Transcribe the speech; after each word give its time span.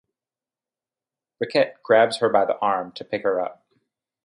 Riquet 1.39 1.73
grabs 1.83 2.17
her 2.21 2.29
by 2.29 2.45
the 2.45 2.57
arm 2.57 2.91
to 2.93 3.05
pick 3.05 3.21
her 3.21 3.39
up. 3.39 3.63